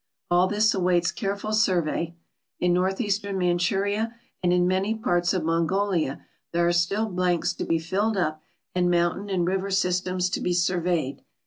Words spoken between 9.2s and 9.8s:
and river